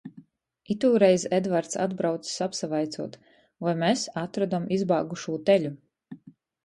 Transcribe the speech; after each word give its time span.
Itūreiz 0.75 1.25
Edvarts 1.39 1.77
atbraucs 1.83 2.33
apsavaicuot, 2.45 3.19
voi 3.67 3.75
mes 3.85 4.07
atrodom 4.25 4.67
izbāgušū 4.79 5.37
teļu... 5.51 5.73